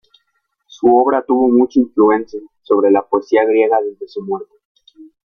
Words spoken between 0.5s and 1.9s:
Su obra tuvo mucha